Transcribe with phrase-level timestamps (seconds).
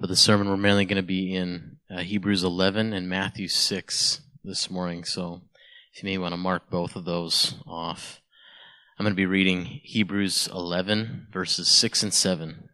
[0.00, 4.20] For the sermon, we're mainly going to be in uh, Hebrews 11 and Matthew 6
[4.44, 5.02] this morning.
[5.02, 5.42] So
[5.92, 8.20] if you may want to mark both of those off.
[8.96, 12.68] I'm going to be reading Hebrews 11, verses 6 and 7.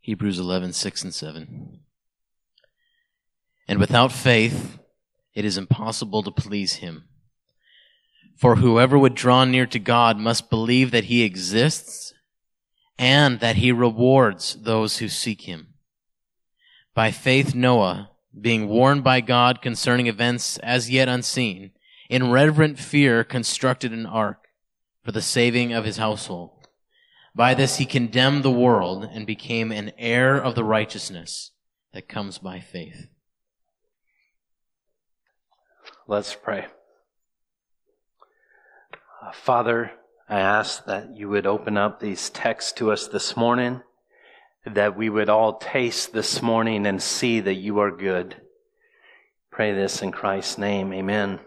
[0.00, 1.80] Hebrews 11, 6 and 7.
[3.68, 4.78] And without faith,
[5.34, 7.04] it is impossible to please him.
[8.38, 12.14] For whoever would draw near to God must believe that he exists
[12.98, 15.72] and that he rewards those who seek him.
[16.94, 21.72] By faith, Noah, being warned by God concerning events as yet unseen,
[22.08, 24.46] in reverent fear constructed an ark
[25.02, 26.68] for the saving of his household.
[27.34, 31.50] By this he condemned the world and became an heir of the righteousness
[31.92, 33.08] that comes by faith.
[36.06, 36.66] Let's pray.
[39.20, 39.92] Uh, Father,
[40.28, 43.82] I ask that you would open up these texts to us this morning
[44.66, 48.34] that we would all taste this morning and see that you are good.
[49.50, 50.92] Pray this in Christ's name.
[50.94, 51.38] Amen.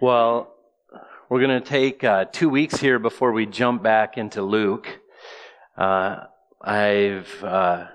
[0.00, 0.54] Well,
[1.28, 4.88] we're going to take uh, two weeks here before we jump back into Luke.
[5.76, 6.24] Uh,
[6.62, 7.86] I've, uh,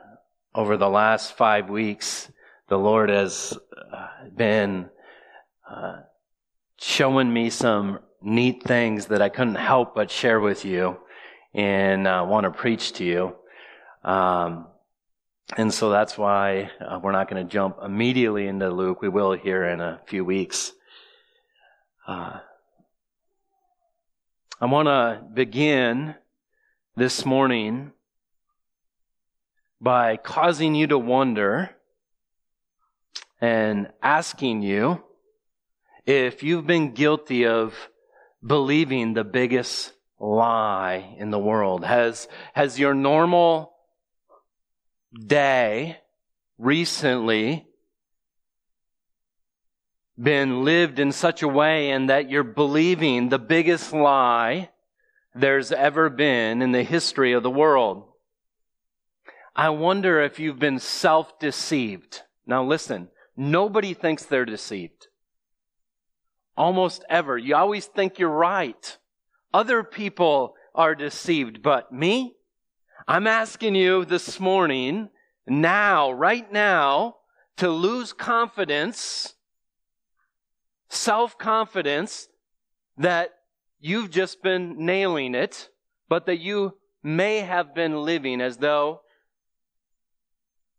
[0.54, 2.32] over the last five weeks,
[2.70, 3.58] the Lord has
[3.92, 4.90] uh, been
[5.70, 6.02] uh,
[6.80, 11.00] showing me some neat things that I couldn't help but share with you
[11.56, 13.36] and uh, want to preach to you.
[14.04, 14.68] Um,
[15.56, 19.02] and so that's why uh, we're not going to jump immediately into Luke.
[19.02, 20.74] We will here in a few weeks.
[22.06, 22.40] Uh,
[24.60, 26.16] I want to begin
[26.98, 27.94] this morning
[29.80, 31.70] by causing you to wonder
[33.40, 35.04] and asking you
[36.06, 37.74] if you've been guilty of
[38.46, 39.94] believing the biggest
[40.26, 41.86] lie in the world?
[41.86, 43.74] Has, has your normal
[45.16, 45.98] day
[46.58, 47.68] recently
[50.22, 54.70] been lived in such a way and that you're believing the biggest lie
[55.34, 58.06] there's ever been in the history of the world?
[59.56, 62.22] I wonder if you've been self-deceived.
[62.46, 65.08] Now listen, nobody thinks they're deceived.
[66.58, 67.38] Almost ever.
[67.38, 68.98] You always think you're right.
[69.56, 72.36] Other people are deceived, but me?
[73.08, 75.08] I'm asking you this morning,
[75.48, 77.16] now, right now,
[77.56, 79.36] to lose confidence,
[80.90, 82.28] self confidence
[82.98, 83.30] that
[83.80, 85.70] you've just been nailing it,
[86.10, 89.04] but that you may have been living as though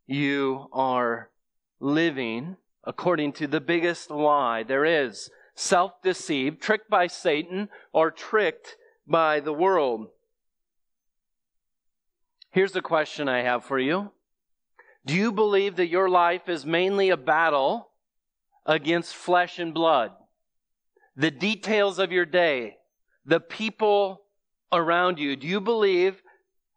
[0.05, 1.31] you are
[1.79, 8.77] living according to the biggest lie there is self deceived, tricked by Satan, or tricked
[9.05, 10.07] by the world.
[12.51, 14.11] Here's a question I have for you
[15.05, 17.89] Do you believe that your life is mainly a battle
[18.65, 20.11] against flesh and blood?
[21.15, 22.77] The details of your day,
[23.25, 24.21] the people
[24.71, 26.21] around you, do you believe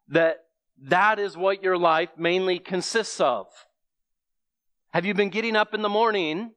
[0.07, 0.45] that
[0.83, 3.45] that is what your life mainly consists of?
[4.93, 6.51] Have you been getting up in the morning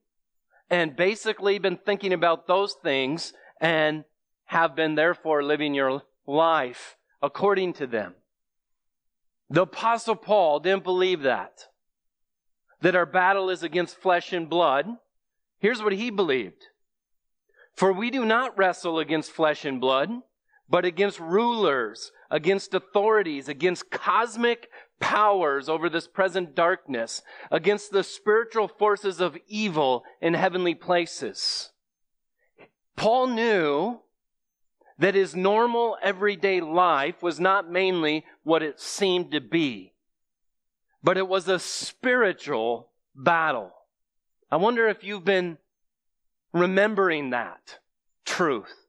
[0.74, 4.02] and basically been thinking about those things and
[4.46, 8.12] have been therefore living your life according to them.
[9.48, 11.68] The apostle Paul didn't believe that.
[12.80, 14.88] That our battle is against flesh and blood.
[15.60, 16.66] Here's what he believed.
[17.76, 20.10] For we do not wrestle against flesh and blood,
[20.68, 24.68] but against rulers, against authorities, against cosmic
[25.00, 31.70] powers over this present darkness, against the spiritual forces of evil in heavenly places.
[32.96, 34.00] Paul knew
[34.98, 39.92] that his normal everyday life was not mainly what it seemed to be,
[41.02, 43.72] but it was a spiritual battle.
[44.50, 45.58] I wonder if you've been
[46.52, 47.78] remembering that
[48.24, 48.83] truth.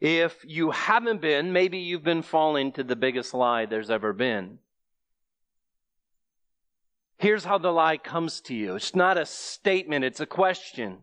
[0.00, 4.58] If you haven't been, maybe you've been falling to the biggest lie there's ever been.
[7.18, 8.76] Here's how the lie comes to you.
[8.76, 10.98] It's not a statement, it's a question.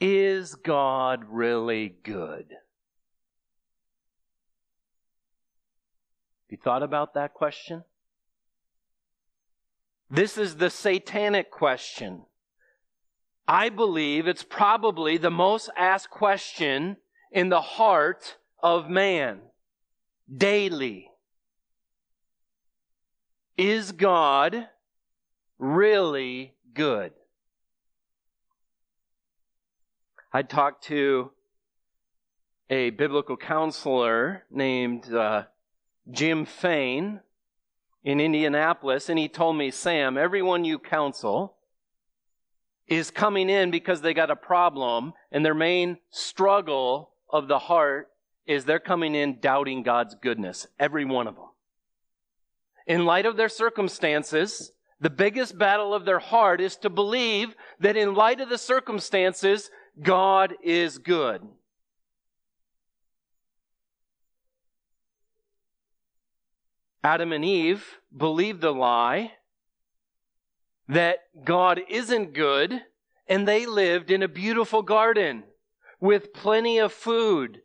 [0.00, 2.46] Is God really good?
[6.40, 7.82] Have you thought about that question?
[10.10, 12.26] This is the satanic question.
[13.48, 16.98] I believe it's probably the most asked question
[17.32, 19.40] in the heart of man
[20.34, 21.08] daily.
[23.56, 24.68] Is God
[25.58, 27.12] really good?
[30.32, 31.30] I talked to
[32.70, 35.44] a biblical counselor named uh,
[36.10, 37.20] Jim Fain
[38.02, 41.56] in Indianapolis, and he told me, Sam, everyone you counsel
[42.86, 48.08] is coming in because they got a problem, and their main struggle of the heart
[48.46, 50.66] is they're coming in doubting God's goodness.
[50.78, 51.46] Every one of them.
[52.86, 57.96] In light of their circumstances, the biggest battle of their heart is to believe that
[57.96, 59.70] in light of the circumstances,
[60.00, 61.42] God is good.
[67.04, 69.32] Adam and Eve believed the lie
[70.88, 72.80] that God isn't good,
[73.26, 75.42] and they lived in a beautiful garden
[76.02, 77.60] with plenty of food,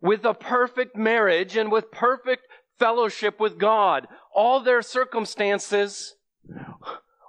[0.00, 2.48] with a perfect marriage, and with perfect
[2.78, 4.08] fellowship with God.
[4.34, 6.16] All their circumstances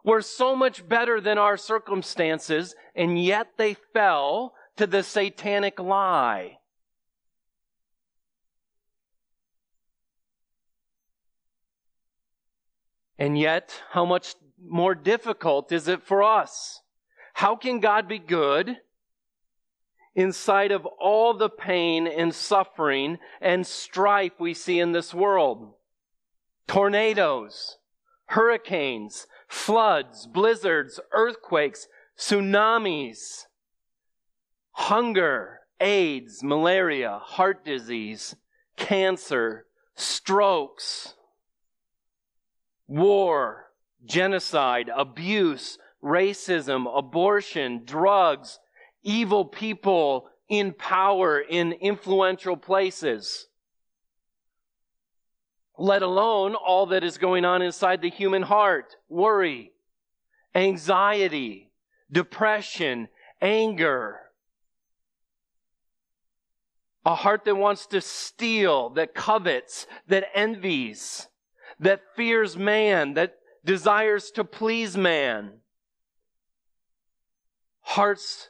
[0.05, 6.59] were so much better than our circumstances, and yet they fell to the satanic lie.
[13.19, 14.35] And yet, how much
[14.65, 16.81] more difficult is it for us?
[17.33, 18.77] How can God be good
[20.15, 25.73] in sight of all the pain and suffering and strife we see in this world?
[26.67, 27.77] Tornadoes,
[28.27, 33.45] hurricanes, floods, blizzards, earthquakes, tsunamis,
[34.71, 38.35] hunger, AIDS, malaria, heart disease,
[38.77, 39.65] cancer,
[39.95, 41.13] strokes,
[42.87, 43.65] war,
[44.05, 48.59] genocide, abuse, racism, abortion, drugs,
[49.05, 53.47] evil people in power in influential places.
[55.77, 58.97] Let alone all that is going on inside the human heart.
[59.07, 59.71] Worry,
[60.53, 61.71] anxiety,
[62.11, 63.07] depression,
[63.41, 64.19] anger.
[67.05, 71.27] A heart that wants to steal, that covets, that envies
[71.79, 75.51] that fears man, that desires to please man.
[77.81, 78.49] Hearts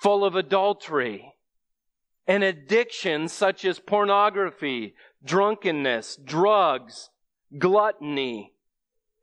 [0.00, 1.34] full of adultery
[2.26, 4.94] and addictions such as pornography,
[5.24, 7.10] drunkenness, drugs,
[7.58, 8.52] gluttony,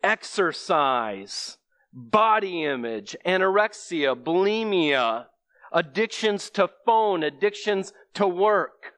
[0.03, 1.57] exercise,
[1.93, 5.25] body image, anorexia, bulimia,
[5.71, 8.93] addictions to phone, addictions to work.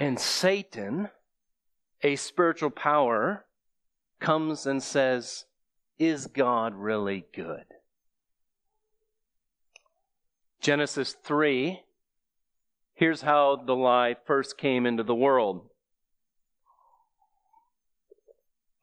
[0.00, 1.10] And Satan,
[2.02, 3.44] a spiritual power,
[4.20, 5.44] comes and says,
[5.98, 7.64] Is God really good?
[10.60, 11.80] Genesis 3,
[12.94, 15.68] here's how the lie first came into the world.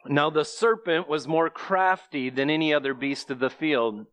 [0.05, 4.05] Now the serpent was more crafty than any other beast of the field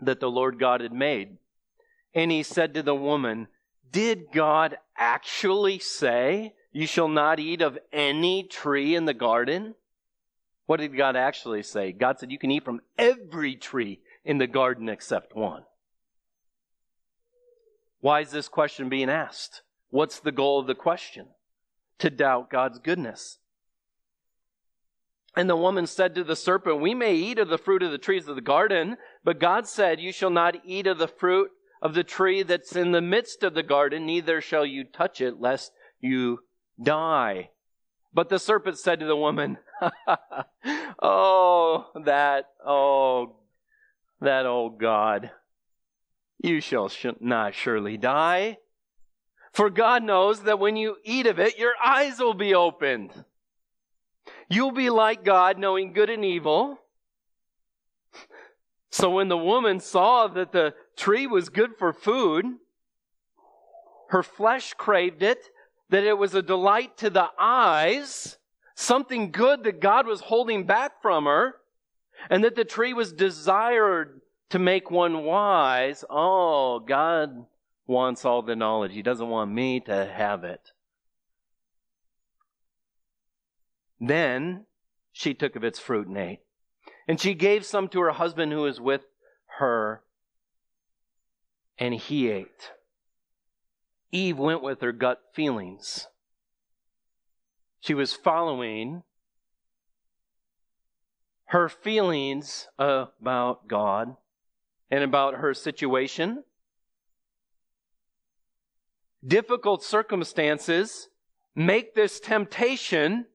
[0.00, 1.38] that the Lord God had made.
[2.14, 3.48] And he said to the woman,
[3.90, 9.74] did God actually say, You shall not eat of any tree in the garden?
[10.66, 11.92] What did God actually say?
[11.92, 15.62] God said, You can eat from every tree in the garden except one.
[18.00, 19.62] Why is this question being asked?
[19.90, 21.28] What's the goal of the question?
[22.00, 23.38] To doubt God's goodness.
[25.36, 27.98] And the woman said to the serpent, We may eat of the fruit of the
[27.98, 31.50] trees of the garden, but God said, You shall not eat of the fruit
[31.82, 35.40] of the tree that's in the midst of the garden, neither shall you touch it,
[35.40, 36.40] lest you
[36.82, 37.50] die.
[38.14, 39.58] But the serpent said to the woman,
[40.98, 43.36] Oh, that, oh,
[44.20, 45.30] that old God,
[46.42, 48.58] you shall sh- not surely die.
[49.52, 53.12] For God knows that when you eat of it, your eyes will be opened.
[54.48, 56.78] You'll be like God, knowing good and evil.
[58.90, 62.46] So when the woman saw that the tree was good for food,
[64.08, 65.50] her flesh craved it,
[65.90, 68.38] that it was a delight to the eyes,
[68.76, 71.56] something good that God was holding back from her,
[72.30, 76.04] and that the tree was desired to make one wise.
[76.08, 77.46] Oh, God
[77.86, 78.92] wants all the knowledge.
[78.92, 80.60] He doesn't want me to have it.
[83.98, 84.66] Then
[85.10, 86.40] she took of its fruit and ate.
[87.08, 89.02] And she gave some to her husband who was with
[89.58, 90.02] her,
[91.78, 92.72] and he ate.
[94.12, 96.08] Eve went with her gut feelings.
[97.80, 99.02] She was following
[101.46, 104.16] her feelings about God
[104.90, 106.42] and about her situation.
[109.24, 111.08] Difficult circumstances
[111.54, 113.26] make this temptation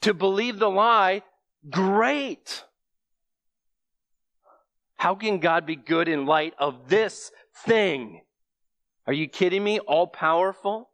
[0.00, 1.22] to believe the lie
[1.70, 2.64] great.
[4.96, 7.30] How can God be good in light of this
[7.64, 8.22] thing?
[9.06, 9.78] Are you kidding me?
[9.78, 10.90] All powerful?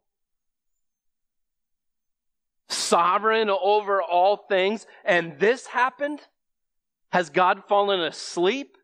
[2.73, 6.19] Sovereign over all things, and this happened?
[7.11, 8.77] Has God fallen asleep?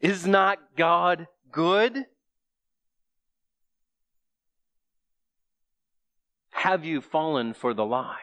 [0.00, 2.04] Is not God good?
[6.50, 8.20] Have you fallen for the lie?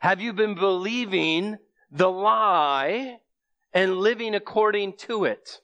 [0.00, 1.58] Have you been believing
[1.90, 3.18] the lie
[3.72, 5.60] and living according to it?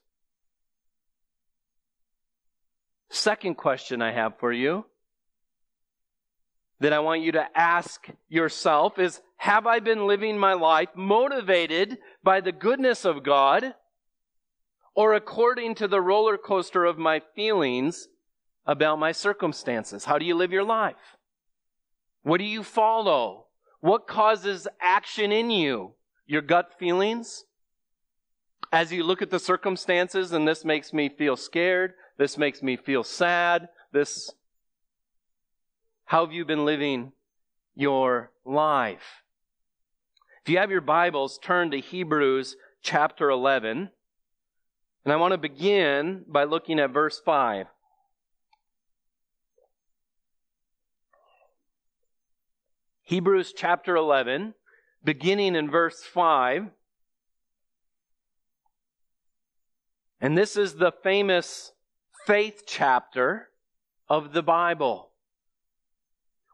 [3.11, 4.85] Second question I have for you
[6.81, 11.99] that I want you to ask yourself is Have I been living my life motivated
[12.25, 13.75] by the goodness of God
[14.95, 18.09] or according to the roller coaster of my feelings
[18.67, 20.05] about my circumstances?
[20.05, 21.17] How do you live your life?
[22.23, 23.47] What do you follow?
[23.81, 25.93] What causes action in you?
[26.27, 27.45] Your gut feelings?
[28.73, 32.77] As you look at the circumstances, and this makes me feel scared, this makes me
[32.77, 34.31] feel sad, this.
[36.11, 37.13] How have you been living
[37.77, 39.23] your life?
[40.43, 43.91] If you have your Bibles, turn to Hebrews chapter 11.
[45.05, 47.69] And I want to begin by looking at verse 5.
[53.03, 54.55] Hebrews chapter 11,
[55.05, 56.71] beginning in verse 5.
[60.21, 61.71] And this is the famous
[62.27, 63.51] faith chapter
[64.09, 65.10] of the Bible,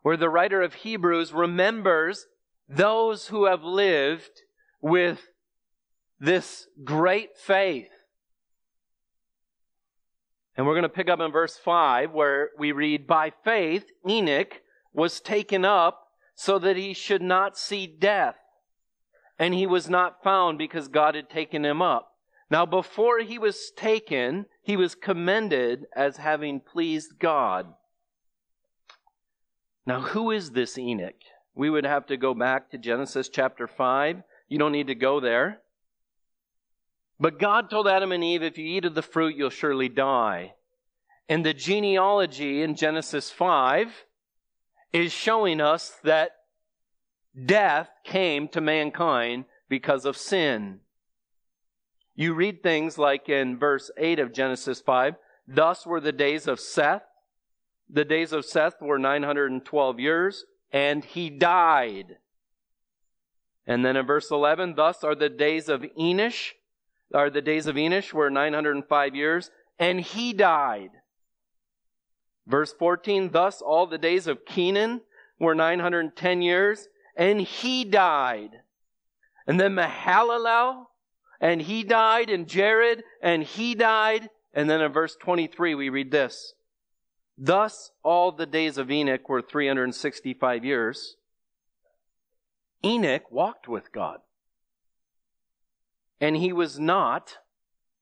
[0.06, 2.28] where the writer of Hebrews remembers
[2.68, 4.30] those who have lived
[4.80, 5.18] with
[6.20, 7.90] this great faith.
[10.56, 14.62] And we're going to pick up in verse 5 where we read, By faith, Enoch
[14.92, 18.36] was taken up so that he should not see death.
[19.40, 22.12] And he was not found because God had taken him up.
[22.48, 27.74] Now, before he was taken, he was commended as having pleased God.
[29.86, 31.14] Now, who is this Enoch?
[31.54, 34.22] We would have to go back to Genesis chapter 5.
[34.48, 35.60] You don't need to go there.
[37.18, 40.54] But God told Adam and Eve, if you eat of the fruit, you'll surely die.
[41.28, 43.88] And the genealogy in Genesis 5
[44.92, 46.32] is showing us that
[47.44, 50.80] death came to mankind because of sin.
[52.14, 55.14] You read things like in verse 8 of Genesis 5
[55.48, 57.04] Thus were the days of Seth.
[57.88, 62.16] The days of Seth were 912 years, and he died.
[63.66, 66.52] And then in verse 11, thus are the days of Enosh,
[67.14, 70.90] are the days of Enosh were 905 years, and he died.
[72.46, 75.02] Verse 14, thus all the days of Kenan
[75.38, 78.50] were 910 years, and he died.
[79.46, 80.86] And then Mahalalel,
[81.40, 84.30] and he died, and Jared, and he died.
[84.52, 86.54] And then in verse 23, we read this.
[87.38, 91.16] Thus all the days of Enoch were 365 years.
[92.84, 94.20] Enoch walked with God.
[96.20, 97.38] And he was not,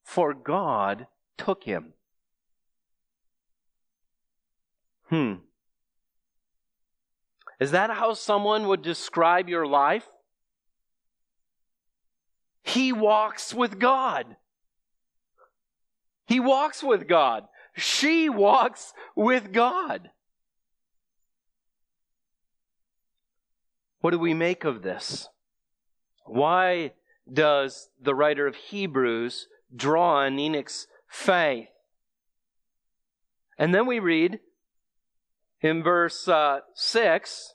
[0.05, 1.95] for God took him.
[5.09, 5.35] Hmm.
[7.59, 10.07] Is that how someone would describe your life?
[12.62, 14.37] He walks with God.
[16.26, 17.45] He walks with God.
[17.76, 20.11] She walks with God.
[24.00, 25.28] What do we make of this?
[26.26, 26.93] Why
[27.33, 31.69] does the writer of Hebrews draw on Enoch's faith?
[33.59, 34.40] And then we read
[35.61, 37.54] in verse uh, 6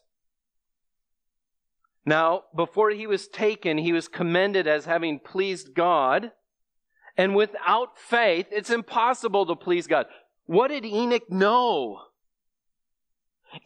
[2.06, 6.32] Now, before he was taken, he was commended as having pleased God.
[7.20, 10.06] And without faith, it's impossible to please God.
[10.46, 12.00] What did Enoch know?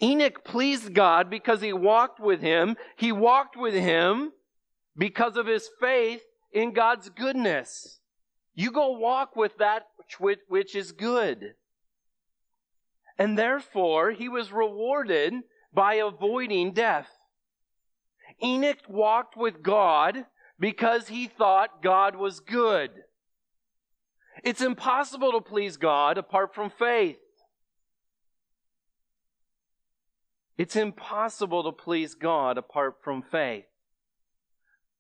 [0.02, 2.76] Enoch pleased God because he walked with him.
[2.98, 4.32] He walked with him
[4.98, 8.00] because of his faith in God's goodness.
[8.56, 9.84] You go walk with that
[10.18, 11.54] which, which is good.
[13.20, 15.32] And therefore, he was rewarded
[15.72, 17.08] by avoiding death.
[18.44, 20.26] Enoch walked with God
[20.60, 22.90] because he thought God was good.
[24.44, 27.18] It's impossible to please God apart from faith.
[30.58, 33.66] It's impossible to please God apart from faith.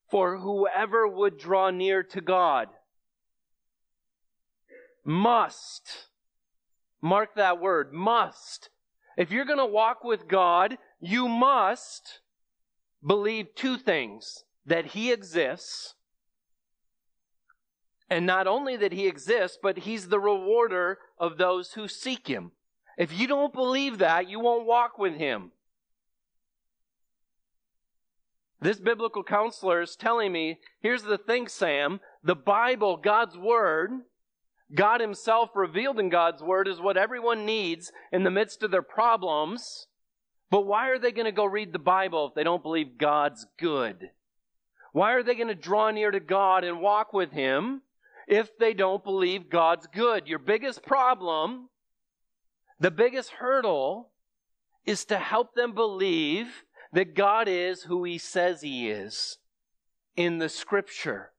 [0.09, 2.69] For whoever would draw near to God
[5.05, 6.07] must
[7.03, 8.69] Mark that word, must.
[9.17, 12.21] If you're going to walk with God, you must
[13.05, 15.95] believe two things that He exists
[18.13, 22.51] And not only that he exists, but he's the rewarder of those who seek him.
[22.95, 25.51] If you don't believe that, you won't walk with him.
[28.61, 32.01] This biblical counselor is telling me here's the thing, Sam.
[32.23, 33.89] The Bible, God's Word,
[34.75, 38.83] God Himself revealed in God's Word, is what everyone needs in the midst of their
[38.83, 39.87] problems.
[40.51, 43.47] But why are they going to go read the Bible if they don't believe God's
[43.57, 44.11] good?
[44.91, 47.81] Why are they going to draw near to God and walk with Him
[48.27, 50.27] if they don't believe God's good?
[50.27, 51.69] Your biggest problem,
[52.79, 54.09] the biggest hurdle,
[54.85, 59.37] is to help them believe that God is who He says He is
[60.15, 61.31] in the Scripture.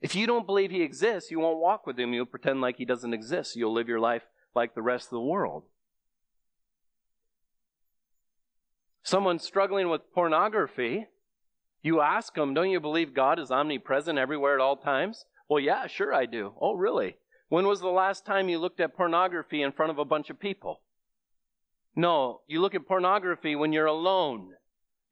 [0.00, 2.12] If you don't believe He exists, you won't walk with Him.
[2.12, 3.56] You'll pretend like He doesn't exist.
[3.56, 4.22] You'll live your life
[4.54, 5.64] like the rest of the world.
[9.02, 11.06] Someone struggling with pornography,
[11.84, 15.26] you ask them, Don't you believe God is omnipresent everywhere at all times?
[15.48, 16.54] Well, yeah, sure I do.
[16.60, 17.18] Oh, really?
[17.50, 20.40] When was the last time you looked at pornography in front of a bunch of
[20.40, 20.80] people?
[21.94, 24.54] No, you look at pornography when you're alone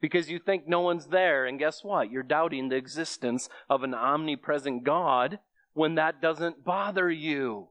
[0.01, 1.45] because you think no one's there.
[1.45, 2.11] And guess what?
[2.11, 5.39] You're doubting the existence of an omnipresent God
[5.75, 7.69] when that doesn't bother you.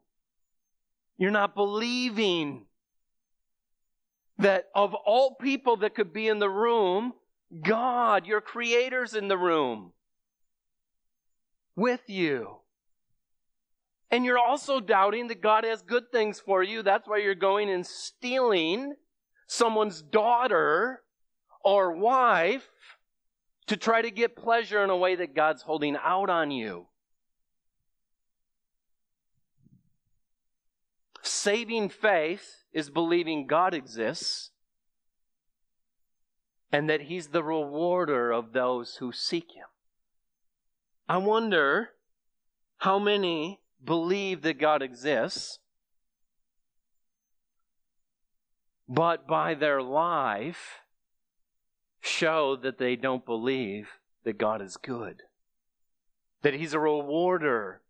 [1.18, 2.68] You're not believing
[4.38, 7.14] that of all people that could be in the room,
[7.60, 9.92] God, your creator's in the room
[11.76, 12.58] with you.
[14.10, 16.84] And you're also doubting that God has good things for you.
[16.84, 18.94] That's why you're going and stealing
[19.48, 21.02] someone's daughter
[21.64, 22.68] or wife
[23.68, 26.88] to try to get pleasure in a way that God's holding out on you.
[31.22, 34.51] Saving faith is believing God exists
[36.72, 39.66] and that He's the rewarder of those who seek Him.
[41.08, 41.90] I wonder
[42.78, 45.60] how many believe that God exists
[48.94, 50.82] but by their life
[52.02, 53.88] show that they don't believe
[54.26, 55.22] that God is good,
[56.42, 57.82] that He's a rewarder.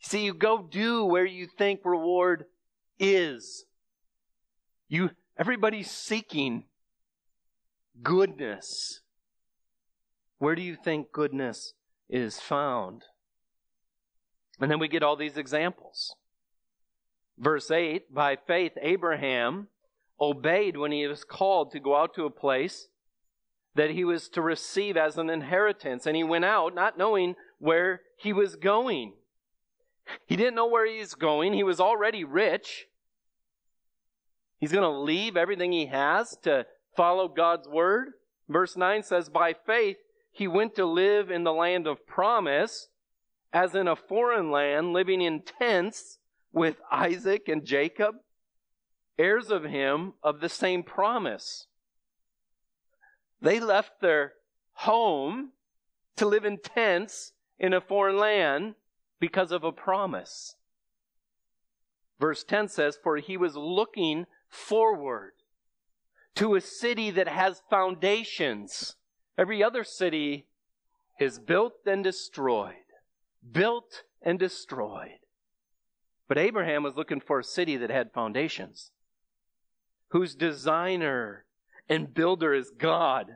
[0.00, 2.46] See, you go do where you think reward
[2.98, 3.66] is.
[4.88, 6.64] You, everybody's seeking
[8.02, 9.00] goodness.
[10.38, 11.74] Where do you think goodness
[12.08, 13.02] is found?
[14.60, 16.14] And then we get all these examples.
[17.38, 19.68] Verse 8 By faith, Abraham
[20.20, 22.88] obeyed when he was called to go out to a place
[23.74, 26.06] that he was to receive as an inheritance.
[26.06, 29.14] And he went out not knowing where he was going.
[30.26, 31.52] He didn't know where he was going.
[31.52, 32.86] He was already rich.
[34.58, 38.08] He's going to leave everything he has to follow God's word.
[38.48, 39.96] Verse 9 says, By faith,
[40.30, 42.88] he went to live in the land of promise,
[43.52, 46.18] as in a foreign land, living in tents
[46.52, 48.16] with Isaac and Jacob
[49.18, 51.66] heirs of him of the same promise.
[53.40, 54.34] They left their
[54.72, 55.50] home
[56.16, 58.74] to live in tents in a foreign land
[59.20, 60.56] because of a promise.
[62.18, 65.32] Verse 10 says, For he was looking forward
[66.36, 68.96] to a city that has foundations.
[69.36, 70.46] Every other city
[71.20, 72.74] is built and destroyed.
[73.50, 75.18] Built and destroyed.
[76.28, 78.90] But Abraham was looking for a city that had foundations
[80.08, 81.44] whose designer
[81.88, 83.26] and builder is God.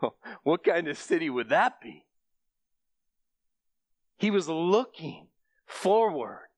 [0.42, 2.06] what kind of city would that be?
[4.16, 5.28] He was looking
[5.66, 6.48] forward.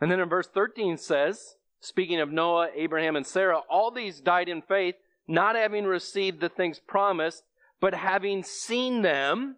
[0.00, 4.48] And then in verse 13 says, speaking of Noah, Abraham, and Sarah, all these died
[4.48, 4.94] in faith,
[5.26, 7.42] not having received the things promised,
[7.80, 9.56] but having seen them.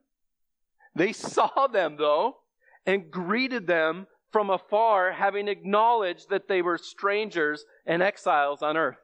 [0.95, 2.37] They saw them, though,
[2.87, 8.97] and greeted them from afar, having acknowledged that they were strangers and exiles on earth.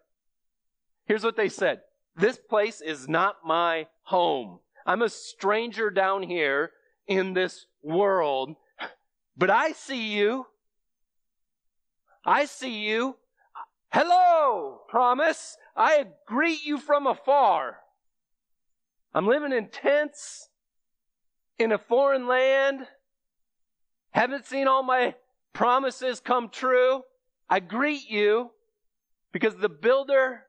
[1.07, 1.81] Here's what they said.
[2.16, 4.61] This place is not my home.
[4.87, 6.72] I'm a stranger down here
[7.07, 8.57] in this world,
[9.37, 10.46] but I see you.
[12.28, 13.16] I see you.
[13.90, 15.56] Hello, promise.
[15.74, 17.78] I greet you from afar.
[19.14, 20.50] I'm living in tents
[21.58, 22.86] in a foreign land.
[24.10, 25.14] Haven't seen all my
[25.54, 27.00] promises come true.
[27.48, 28.50] I greet you
[29.32, 30.42] because the builder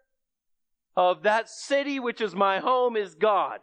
[0.98, 3.62] of that city, which is my home, is God.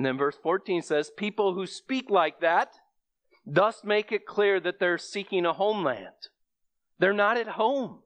[0.00, 2.72] And then verse 14 says, People who speak like that
[3.44, 6.30] thus make it clear that they're seeking a homeland.
[6.98, 7.98] They're not at home.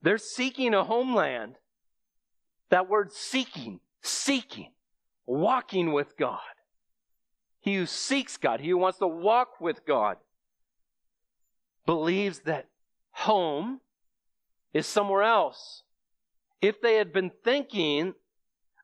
[0.00, 1.56] They're seeking a homeland.
[2.70, 4.70] That word seeking, seeking,
[5.26, 6.38] walking with God.
[7.58, 10.18] He who seeks God, he who wants to walk with God,
[11.84, 12.68] believes that
[13.10, 13.80] home
[14.72, 15.82] is somewhere else.
[16.62, 18.14] If they had been thinking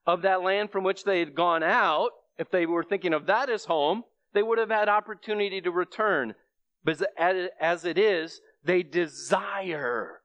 [0.07, 3.51] of that land from which they had gone out, if they were thinking of that
[3.51, 6.35] as home, they would have had opportunity to return.
[6.85, 10.21] But as it is, they desire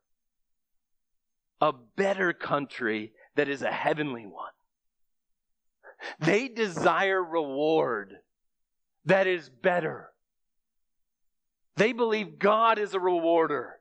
[1.60, 4.52] a better country that is a heavenly one.
[6.20, 8.14] They desire reward
[9.06, 10.10] that is better.
[11.76, 13.76] They believe God is a rewarder.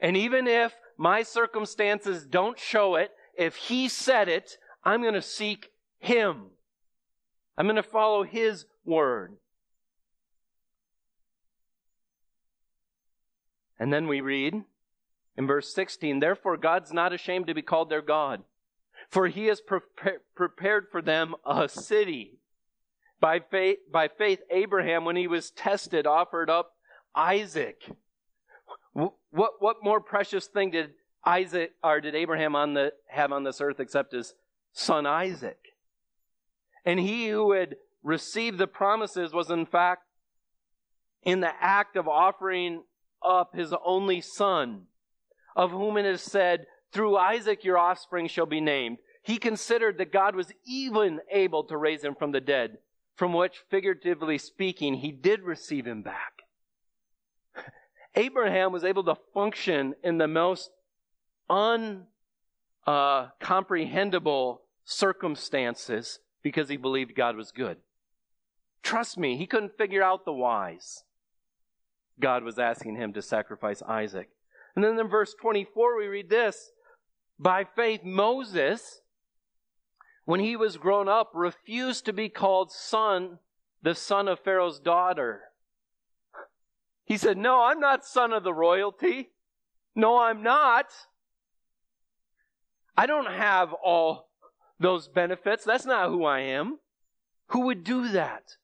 [0.00, 5.22] And even if my circumstances don't show it, if He said it, I'm going to
[5.22, 5.68] seek
[5.98, 6.46] Him.
[7.56, 9.36] I'm going to follow His word.
[13.78, 14.62] And then we read
[15.36, 18.42] in verse 16, Therefore God's not ashamed to be called their God,
[19.08, 19.80] for He has pre-
[20.34, 22.38] prepared for them a city.
[23.20, 26.72] By faith, by faith, Abraham, when he was tested, offered up
[27.14, 27.80] Isaac.
[28.94, 30.90] What, what more precious thing did
[31.24, 34.34] Isaac or did Abraham on the, have on this earth except his
[34.72, 35.58] son Isaac?
[36.84, 40.02] And he who had received the promises was in fact
[41.22, 42.82] in the act of offering
[43.24, 44.86] up his only son,
[45.54, 48.98] of whom it is said, Through Isaac your offspring shall be named.
[49.22, 52.78] He considered that God was even able to raise him from the dead
[53.14, 56.42] from which, figuratively speaking, he did receive him back.
[58.14, 60.70] Abraham was able to function in the most
[61.48, 62.06] uncomprehendable
[62.86, 67.78] uh, comprehensible circumstances because he believed God was good.
[68.82, 71.04] Trust me, he couldn't figure out the whys.
[72.20, 74.28] God was asking him to sacrifice Isaac.
[74.74, 76.72] And then in verse 24, we read this
[77.38, 79.00] By faith, Moses,
[80.24, 83.38] when he was grown up, refused to be called son,
[83.82, 85.42] the son of Pharaoh's daughter.
[87.04, 89.30] He said, No, I'm not son of the royalty.
[89.94, 90.86] No, I'm not.
[92.96, 94.28] I don't have all
[94.78, 95.64] those benefits.
[95.64, 96.78] That's not who I am.
[97.48, 98.56] Who would do that?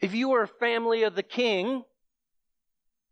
[0.00, 1.84] If you were a family of the king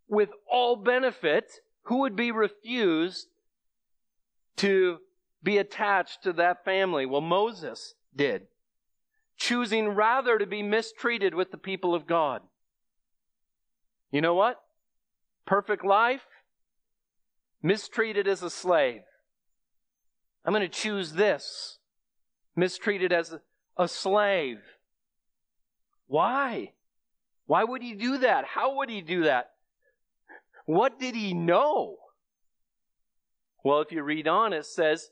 [0.09, 3.29] with all benefit, who would be refused
[4.57, 4.99] to
[5.43, 7.07] be attached to that family.
[7.07, 8.43] Well, Moses did,
[9.37, 12.43] choosing rather to be mistreated with the people of God.
[14.11, 14.61] You know what?
[15.47, 16.23] Perfect life,
[17.63, 19.03] mistreated as a slave.
[20.45, 21.79] I'm going to choose this,
[22.55, 23.35] mistreated as
[23.77, 24.59] a slave.
[26.07, 26.73] Why?
[27.47, 28.45] Why would he do that?
[28.45, 29.51] How would he do that?
[30.65, 31.97] What did he know?
[33.65, 35.11] Well, if you read on, it says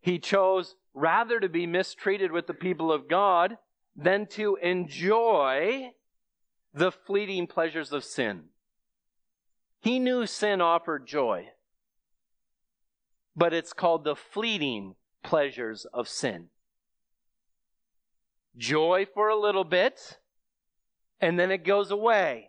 [0.00, 3.58] he chose rather to be mistreated with the people of God
[3.94, 5.90] than to enjoy
[6.74, 8.44] the fleeting pleasures of sin.
[9.80, 11.48] He knew sin offered joy,
[13.36, 16.48] but it's called the fleeting pleasures of sin.
[18.56, 20.18] Joy for a little bit,
[21.20, 22.48] and then it goes away.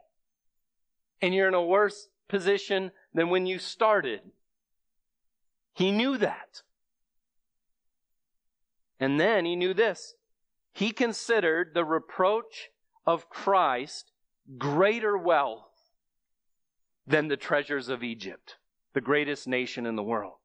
[1.21, 4.21] And you're in a worse position than when you started.
[5.73, 6.63] He knew that.
[8.99, 10.15] And then he knew this.
[10.73, 12.69] He considered the reproach
[13.05, 14.11] of Christ
[14.57, 15.68] greater wealth
[17.09, 18.57] than the treasures of Egypt,
[18.93, 20.35] the greatest nation in the world.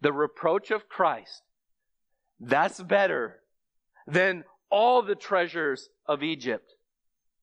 [0.00, 1.42] The reproach of Christ,
[2.38, 3.40] that's better
[4.06, 6.74] than all the treasures of Egypt.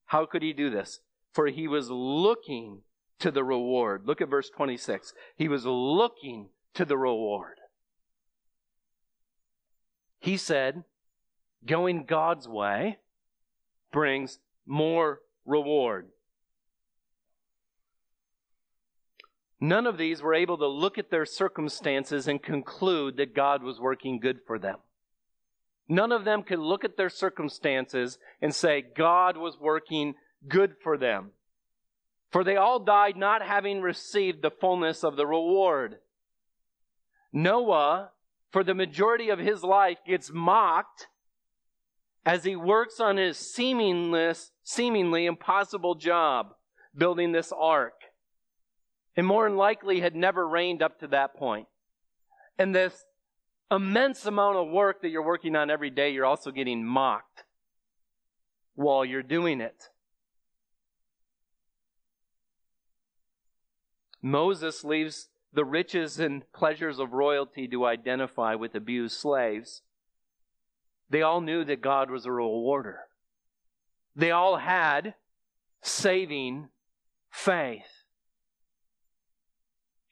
[0.06, 1.02] How could he do this?
[1.34, 2.84] For he was looking
[3.20, 4.04] to the reward.
[4.06, 5.14] Look at verse 26.
[5.36, 7.58] He was looking to the reward.
[10.20, 10.86] He said,
[11.66, 13.00] going God's way
[13.92, 16.08] brings more reward.
[19.60, 23.80] None of these were able to look at their circumstances and conclude that God was
[23.80, 24.78] working good for them.
[25.90, 30.16] None of them could look at their circumstances and say God was working
[30.48, 31.32] good for them.
[32.30, 35.98] For they all died not having received the fullness of the reward.
[37.32, 38.12] Noah
[38.52, 41.08] for the majority of his life gets mocked
[42.26, 46.54] as he works on his seamless, seemingly impossible job
[46.96, 47.97] building this ark.
[49.18, 51.68] And more than likely had never rained up to that point.
[52.58, 53.04] And this
[53.70, 57.44] immense amount of work that you're working on every day, you're also getting mocked.
[58.78, 59.90] while you're doing it.
[64.22, 69.82] Moses leaves the riches and pleasures of royalty to identify with abused slaves.
[71.10, 73.00] They all knew that God was a rewarder.
[74.16, 75.16] They all had
[75.82, 76.70] saving
[77.32, 77.97] faith.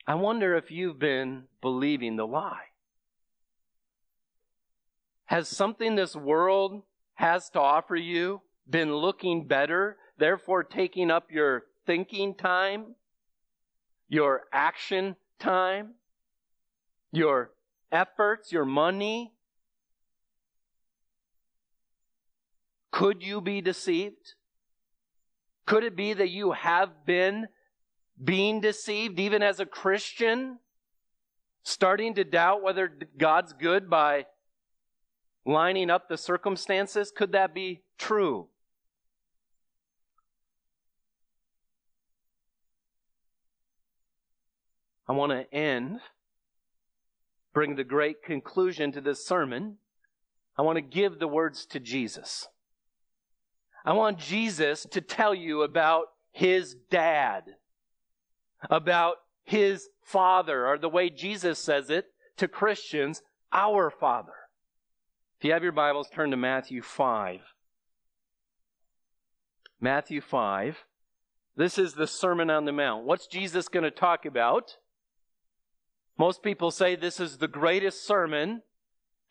[0.08, 2.70] I wonder if you've been believing the lie.
[5.26, 6.84] Has something this world
[7.16, 12.96] has to offer you been looking better, therefore taking up your thinking time,
[14.08, 15.96] your action time,
[17.12, 17.52] your
[17.92, 19.34] efforts, your money?
[22.92, 24.36] Could you be deceived?
[25.66, 27.48] Could it be that you have been
[28.22, 30.60] being deceived even as a Christian?
[31.64, 34.26] Starting to doubt whether God's good by
[35.46, 37.12] lining up the circumstances?
[37.16, 38.48] Could that be true?
[45.08, 46.00] I want to end,
[47.54, 49.78] bring the great conclusion to this sermon.
[50.58, 52.48] I want to give the words to Jesus.
[53.86, 57.44] I want Jesus to tell you about his dad,
[58.70, 62.06] about his father, or the way Jesus says it
[62.38, 64.34] to Christians, our father.
[65.40, 67.42] If you have your Bibles, turn to Matthew 5.
[69.80, 70.86] Matthew 5.
[71.56, 73.06] This is the Sermon on the Mount.
[73.06, 74.78] What's Jesus going to talk about?
[76.18, 78.62] Most people say this is the greatest sermon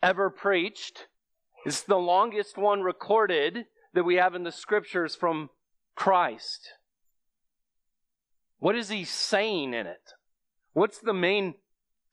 [0.01, 1.07] ever preached.
[1.65, 5.49] It's the longest one recorded that we have in the scriptures from
[5.95, 6.69] Christ.
[8.65, 10.13] What is he saying in it?
[10.73, 11.53] What's the main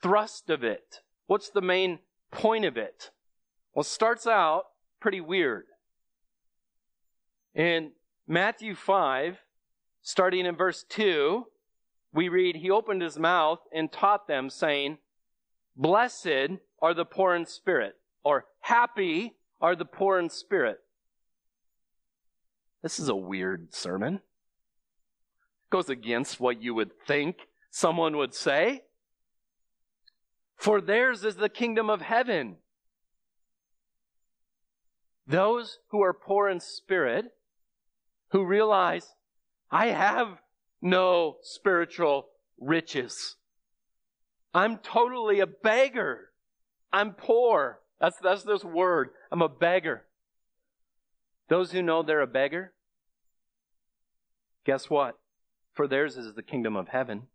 [0.03, 1.01] thrust of it?
[1.27, 3.11] What's the main point of it?
[3.73, 4.65] Well, it starts out
[5.01, 5.65] pretty weird.
[7.55, 7.93] In
[8.29, 9.39] Matthew 5,
[10.03, 11.47] starting in verse 2,
[12.13, 14.99] we read, He opened his mouth and taught them, saying,
[15.75, 20.81] Blessed are the poor in spirit, or happy are the poor in spirit.
[22.83, 24.21] This is a weird sermon.
[25.73, 28.83] Goes against what you would think someone would say.
[30.55, 32.57] For theirs is the kingdom of heaven.
[35.27, 37.25] Those who are poor in spirit,
[38.33, 39.15] who realize,
[39.71, 40.37] I have
[40.83, 42.27] no spiritual
[42.61, 43.37] riches.
[44.53, 46.33] I'm totally a beggar.
[46.93, 47.81] I'm poor.
[47.99, 49.09] That's, that's this word.
[49.31, 50.05] I'm a beggar.
[51.49, 52.75] Those who know they're a beggar,
[54.67, 55.17] guess what?
[55.75, 57.29] For theirs is the kingdom of heaven.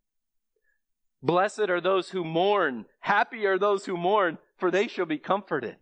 [1.21, 2.85] Blessed are those who mourn.
[2.99, 5.77] Happy are those who mourn, for they shall be comforted.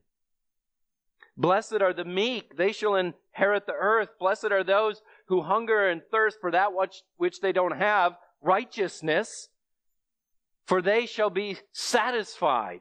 [1.38, 4.10] Blessed are the meek, they shall inherit the earth.
[4.20, 9.50] Blessed are those who hunger and thirst for that which, which they don't have, righteousness,
[10.66, 12.80] for they shall be satisfied.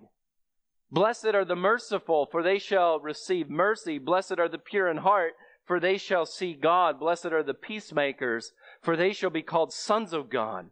[0.90, 3.98] Blessed are the merciful, for they shall receive mercy.
[3.98, 5.32] Blessed are the pure in heart,
[5.64, 7.00] for they shall see God.
[7.00, 8.52] Blessed are the peacemakers,
[8.84, 10.68] for they shall be called sons of God.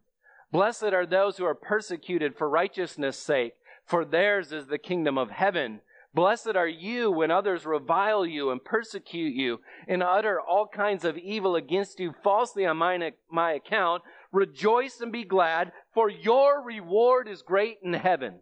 [0.52, 3.54] Blessed are those who are persecuted for righteousness' sake,
[3.86, 5.80] for theirs is the kingdom of heaven.
[6.14, 11.16] Blessed are you when others revile you and persecute you and utter all kinds of
[11.16, 14.02] evil against you falsely on my, account.
[14.30, 18.40] Rejoice and be glad, for your reward is great in heaven.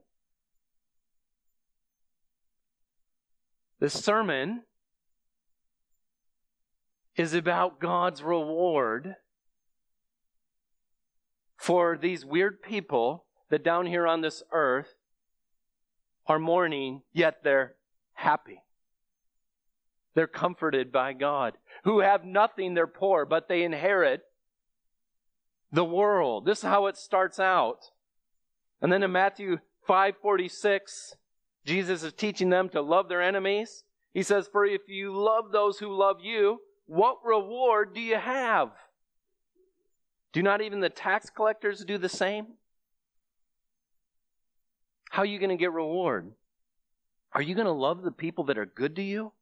[3.78, 4.62] This sermon
[7.14, 9.14] is about God's reward
[11.60, 14.94] for these weird people that down here on this earth
[16.26, 17.74] are mourning, yet they're
[18.14, 18.62] happy.
[20.14, 21.58] They're comforted by God.
[21.84, 24.22] Who have nothing, they're poor, but they inherit
[25.70, 26.46] the world.
[26.46, 27.90] This is how it starts out.
[28.80, 31.14] And then in Matthew 5:46,
[31.66, 33.84] Jesus is teaching them to love their enemies.
[34.14, 38.72] He says, "For if you love those who love you, what reward do you have?
[40.32, 42.46] Do not even the tax collectors do the same?
[45.10, 46.32] How are you going to get reward?
[47.32, 49.32] Are you going to love the people that are good to you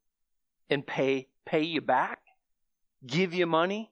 [0.69, 2.19] and pay pay you back?
[3.05, 3.91] Give you money?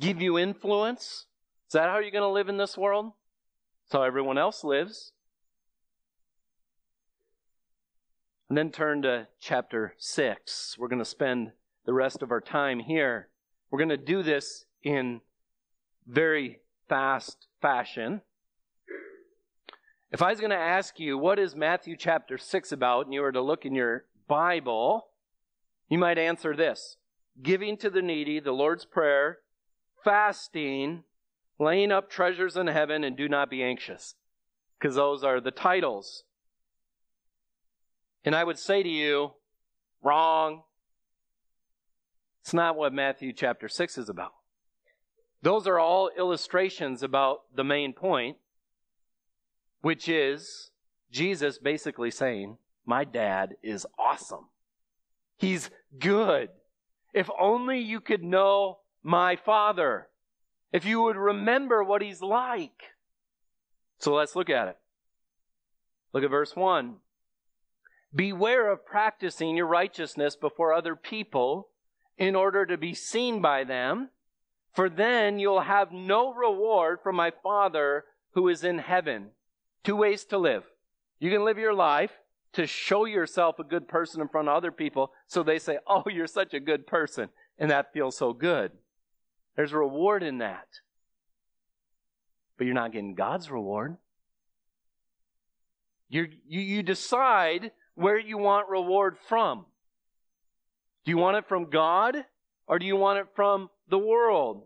[0.00, 1.26] Give you influence?
[1.68, 3.12] Is that how you're going to live in this world?
[3.84, 5.12] That's how everyone else lives.
[8.48, 10.76] And then turn to chapter 6.
[10.78, 11.52] We're going to spend
[11.86, 13.28] the rest of our time here.
[13.70, 15.20] We're going to do this in
[16.06, 18.22] very fast fashion.
[20.10, 23.20] If I was going to ask you, what is Matthew chapter 6 about, and you
[23.20, 25.08] were to look in your Bible,
[25.88, 26.96] you might answer this
[27.42, 29.38] giving to the needy, the Lord's Prayer,
[30.04, 31.02] fasting,
[31.58, 34.14] laying up treasures in heaven, and do not be anxious.
[34.78, 36.22] Because those are the titles.
[38.24, 39.32] And I would say to you,
[40.02, 40.62] wrong.
[42.42, 44.32] It's not what Matthew chapter 6 is about.
[45.44, 48.38] Those are all illustrations about the main point,
[49.82, 50.70] which is
[51.12, 54.46] Jesus basically saying, My dad is awesome.
[55.36, 56.48] He's good.
[57.12, 60.08] If only you could know my father.
[60.72, 62.94] If you would remember what he's like.
[63.98, 64.78] So let's look at it.
[66.14, 66.94] Look at verse 1.
[68.14, 71.68] Beware of practicing your righteousness before other people
[72.16, 74.08] in order to be seen by them,
[74.74, 79.28] for then you'll have no reward from my Father who is in heaven.
[79.84, 80.64] Two ways to live.
[81.20, 82.10] You can live your life
[82.54, 86.04] to show yourself a good person in front of other people so they say, Oh,
[86.10, 87.28] you're such a good person.
[87.58, 88.72] And that feels so good.
[89.56, 90.66] There's a reward in that.
[92.58, 93.96] But you're not getting God's reward.
[96.08, 99.66] you you, you decide where you want reward from.
[101.04, 102.16] Do you want it from God
[102.66, 104.64] or do you want it from the world?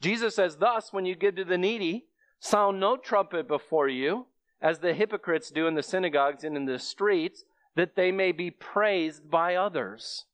[0.00, 2.06] Jesus says, Thus, when you give to the needy,
[2.40, 4.26] sound no trumpet before you,
[4.60, 7.44] as the hypocrites do in the synagogues and in the streets,
[7.76, 10.26] that they may be praised by others.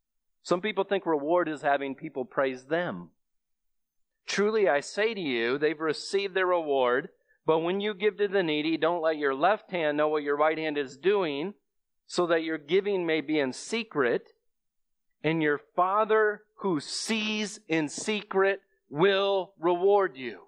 [0.43, 3.11] Some people think reward is having people praise them.
[4.27, 7.09] Truly, I say to you, they've received their reward.
[7.47, 10.37] But when you give to the needy, don't let your left hand know what your
[10.37, 11.55] right hand is doing,
[12.07, 14.33] so that your giving may be in secret,
[15.23, 20.41] and your Father who sees in secret will reward you.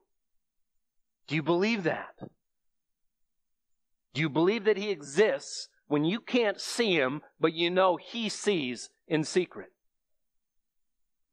[1.27, 2.15] Do you believe that?
[4.15, 8.29] Do you believe that He exists when you can't see Him, but you know He
[8.29, 9.73] sees in secret?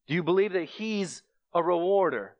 [0.08, 1.24] Do you believe that He's
[1.54, 2.36] a rewarder?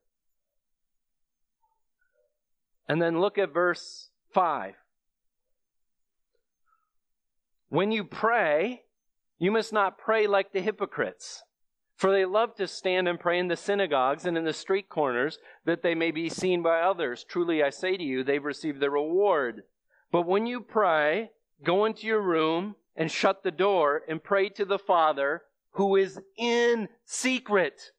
[2.88, 4.74] And then look at verse 5.
[7.70, 8.82] When you pray,
[9.40, 11.42] you must not pray like the hypocrites.
[11.96, 15.38] For they love to stand and pray in the synagogues and in the street corners,
[15.66, 17.26] that they may be seen by others.
[17.26, 19.64] Truly I say to you, they've received their reward.
[20.12, 21.32] But when you pray,
[21.64, 26.20] go into your room and shut the door and pray to the Father who is
[26.38, 27.92] in secret.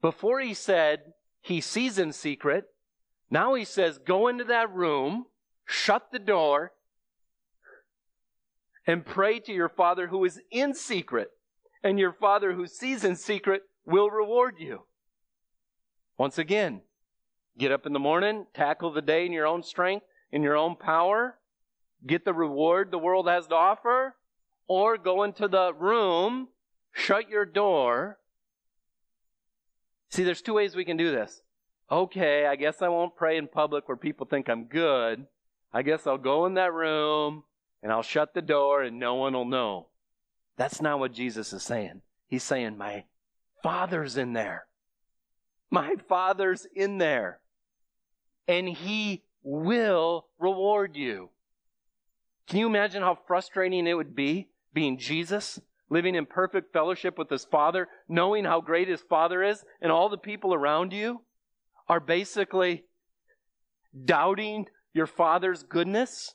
[0.00, 2.66] Before he said he sees in secret,
[3.30, 5.26] now he says, go into that room,
[5.64, 6.72] shut the door,
[8.86, 11.30] and pray to your Father who is in secret,
[11.82, 14.82] and your Father who sees in secret will reward you.
[16.18, 16.82] Once again,
[17.58, 20.76] get up in the morning, tackle the day in your own strength, in your own
[20.76, 21.38] power,
[22.06, 24.16] get the reward the world has to offer,
[24.66, 26.48] or go into the room,
[26.92, 28.18] shut your door.
[30.10, 31.42] See, there's two ways we can do this.
[31.90, 35.26] Okay, I guess I won't pray in public where people think I'm good.
[35.72, 37.44] I guess I'll go in that room,
[37.84, 39.88] and I'll shut the door and no one will know.
[40.56, 42.00] That's not what Jesus is saying.
[42.26, 43.04] He's saying, My
[43.62, 44.66] Father's in there.
[45.70, 47.40] My Father's in there.
[48.48, 51.28] And He will reward you.
[52.48, 57.28] Can you imagine how frustrating it would be being Jesus, living in perfect fellowship with
[57.28, 61.20] His Father, knowing how great His Father is, and all the people around you
[61.86, 62.84] are basically
[64.06, 66.34] doubting your Father's goodness?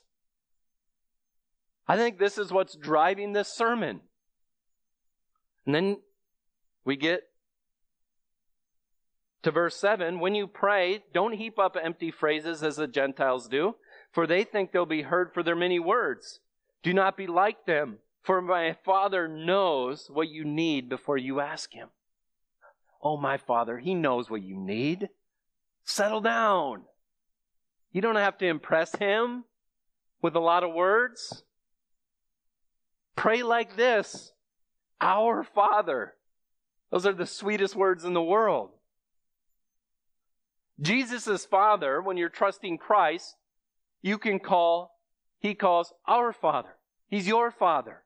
[1.88, 4.00] I think this is what's driving this sermon.
[5.66, 5.96] And then
[6.84, 7.22] we get
[9.42, 13.76] to verse 7 When you pray, don't heap up empty phrases as the Gentiles do,
[14.12, 16.40] for they think they'll be heard for their many words.
[16.82, 21.72] Do not be like them, for my Father knows what you need before you ask
[21.72, 21.88] Him.
[23.02, 25.08] Oh, my Father, He knows what you need.
[25.84, 26.82] Settle down.
[27.92, 29.44] You don't have to impress Him
[30.22, 31.42] with a lot of words.
[33.16, 34.32] Pray like this
[35.00, 36.14] Our Father.
[36.90, 38.70] Those are the sweetest words in the world.
[40.80, 43.36] Jesus' Father, when you're trusting Christ,
[44.02, 44.98] you can call,
[45.38, 46.76] He calls our Father.
[47.08, 48.02] He's your Father.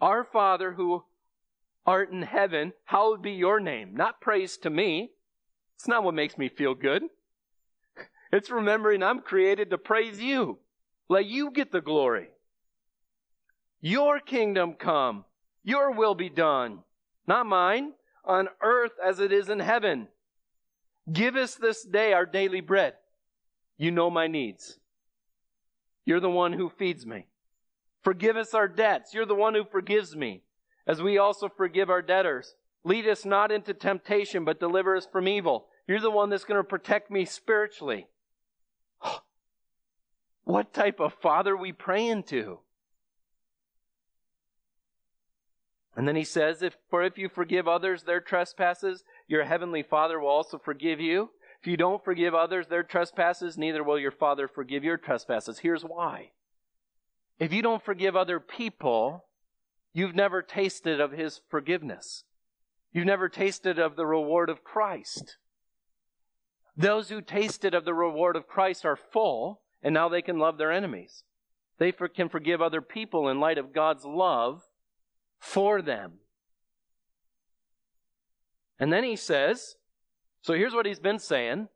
[0.00, 1.04] Our Father who
[1.86, 3.94] art in heaven, hallowed be your name.
[3.94, 5.10] Not praise to me.
[5.76, 7.04] It's not what makes me feel good.
[8.32, 10.58] It's remembering I'm created to praise you.
[11.08, 12.28] Let you get the glory.
[13.80, 15.24] Your kingdom come.
[15.62, 16.80] Your will be done.
[17.26, 17.92] Not mine.
[18.24, 20.08] On earth as it is in heaven.
[21.10, 22.94] Give us this day our daily bread.
[23.78, 24.78] You know my needs.
[26.04, 27.26] You're the one who feeds me.
[28.02, 29.14] Forgive us our debts.
[29.14, 30.42] You're the one who forgives me.
[30.86, 32.54] as we also forgive our debtors.
[32.82, 35.66] Lead us not into temptation, but deliver us from evil.
[35.86, 38.08] You're the one that's going to protect me spiritually.
[40.44, 42.60] What type of father we praying to?
[45.96, 50.20] And then he says, if, For if you forgive others their trespasses, your heavenly Father
[50.20, 51.30] will also forgive you.
[51.60, 55.58] If you don't forgive others their trespasses, neither will your Father forgive your trespasses.
[55.58, 56.30] Here's why.
[57.38, 59.24] If you don't forgive other people,
[59.92, 62.24] you've never tasted of his forgiveness.
[62.92, 65.36] You've never tasted of the reward of Christ.
[66.76, 70.58] Those who tasted of the reward of Christ are full, and now they can love
[70.58, 71.24] their enemies.
[71.78, 74.62] They for, can forgive other people in light of God's love
[75.38, 76.14] for them.
[78.78, 79.76] And then he says,
[80.42, 81.68] so here's what he's been saying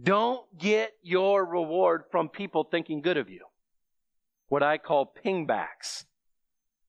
[0.00, 3.44] don't get your reward from people thinking good of you.
[4.48, 6.04] What I call pingbacks.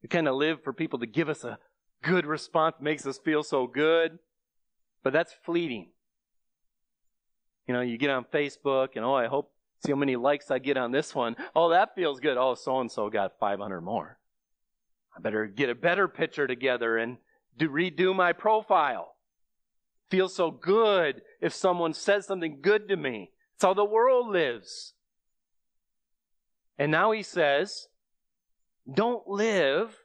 [0.01, 1.57] We kind of live for people to give us a
[2.01, 4.19] good response, makes us feel so good.
[5.03, 5.89] But that's fleeting.
[7.67, 9.51] You know, you get on Facebook and, oh, I hope,
[9.85, 11.35] see how many likes I get on this one.
[11.55, 12.37] Oh, that feels good.
[12.37, 14.17] Oh, so and so got 500 more.
[15.16, 17.18] I better get a better picture together and
[17.57, 19.16] do, redo my profile.
[20.09, 23.32] Feels so good if someone says something good to me.
[23.55, 24.93] It's how the world lives.
[26.78, 27.88] And now he says,
[28.91, 29.95] don't live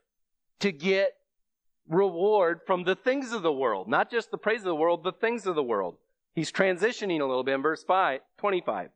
[0.59, 1.13] to get
[1.87, 5.11] reward from the things of the world, not just the praise of the world, the
[5.11, 5.97] things of the world.
[6.33, 8.89] He's transitioning a little bit in verse 5, 25.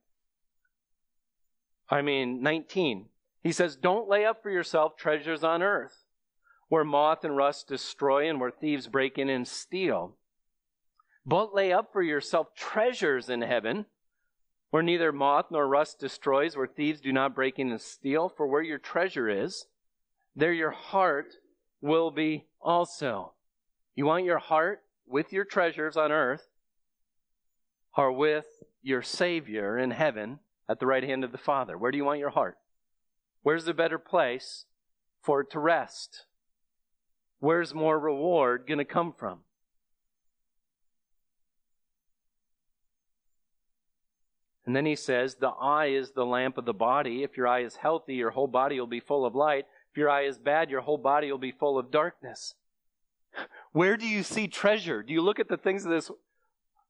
[1.90, 3.08] I mean, 19.
[3.42, 6.03] He says, Don't lay up for yourself treasures on earth,
[6.74, 10.16] where moth and rust destroy and where thieves break in and steal.
[11.24, 13.86] But lay up for yourself treasures in heaven,
[14.72, 18.28] where neither moth nor rust destroys, where thieves do not break in and steal.
[18.28, 19.68] For where your treasure is,
[20.36, 21.36] there your heart
[21.80, 23.34] will be also.
[23.94, 26.48] You want your heart with your treasures on earth
[27.96, 28.48] or with
[28.82, 31.78] your Savior in heaven at the right hand of the Father?
[31.78, 32.58] Where do you want your heart?
[33.44, 34.66] Where's the better place
[35.22, 36.26] for it to rest?
[37.44, 39.40] Where's more reward going to come from?
[44.66, 47.22] And then he says, The eye is the lamp of the body.
[47.22, 49.66] If your eye is healthy, your whole body will be full of light.
[49.92, 52.56] If your eye is bad, your whole body will be full of darkness.
[53.74, 55.04] Where do you see treasure?
[55.04, 56.10] Do you look at the things of this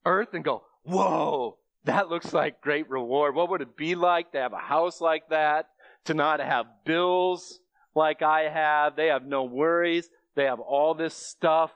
[0.06, 3.34] earth and go, whoa, that looks like great reward.
[3.34, 5.70] What would it be like to have a house like that?
[6.06, 7.60] To not have bills
[7.96, 8.96] like I have?
[8.96, 10.12] They have no worries.
[10.36, 11.72] They have all this stuff.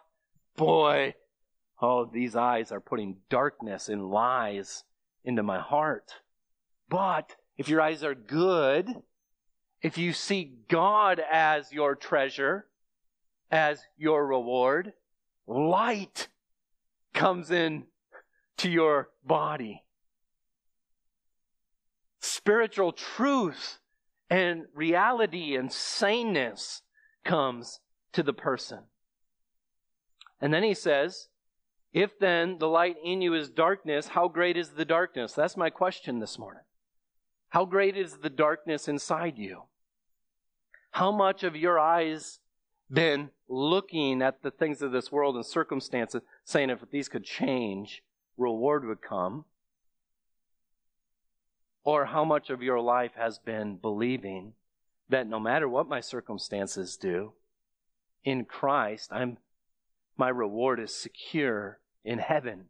[0.56, 1.16] Boy,
[1.82, 4.84] oh, these eyes are putting darkness and lies
[5.24, 6.12] into my heart.
[6.90, 8.90] But if your eyes are good,
[9.82, 12.66] if you see God as your treasure,
[13.52, 14.94] as your reward,
[15.46, 16.28] light
[17.14, 17.86] comes in
[18.58, 19.84] to your body.
[22.20, 23.80] Spiritual truth
[24.30, 26.82] and reality and saneness
[27.24, 27.80] comes
[28.14, 28.80] to the person.
[30.40, 31.28] And then he says,
[31.94, 35.34] if then the light in you is darkness, how great is the darkness?
[35.34, 36.64] That's my question this morning.
[37.50, 39.64] How great is the darkness inside you?
[40.92, 42.40] How much of your eyes
[42.92, 48.04] been looking at the things of this world and circumstances, saying if these could change,
[48.38, 49.46] reward would come?
[51.84, 54.54] Or how much of your life has been believing
[55.10, 57.34] that no matter what my circumstances do,
[58.28, 59.38] in Christ, I'm
[60.18, 62.66] my reward is secure in heaven.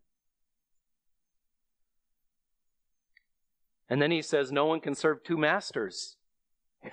[3.90, 6.18] And then he says, No one can serve two masters.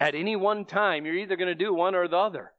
[0.00, 2.52] At any one time, you're either going to do one or the other.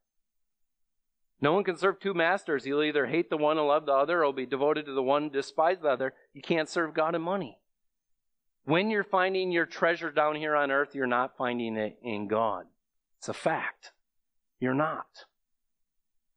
[1.39, 2.65] No one can serve two masters.
[2.65, 5.29] You'll either hate the one and love the other, or be devoted to the one
[5.29, 6.13] despise the other.
[6.33, 7.57] You can't serve God and money.
[8.65, 12.65] When you're finding your treasure down here on earth, you're not finding it in God.
[13.17, 13.93] It's a fact.
[14.61, 15.25] You're not.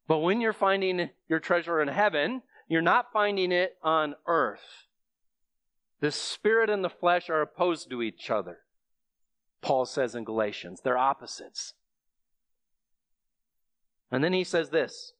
[0.08, 4.88] But when you're finding your treasure in heaven, you're not finding it on earth.
[6.00, 8.58] The spirit and the flesh are opposed to each other.
[9.60, 11.74] Paul says in Galatians, they're opposites.
[14.10, 15.12] And then he says this.